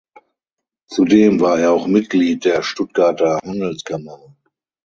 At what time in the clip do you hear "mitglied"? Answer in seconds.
1.85-2.43